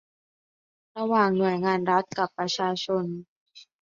[0.97, 3.03] ระหว่างหน่วยงานรัฐกับประชาชน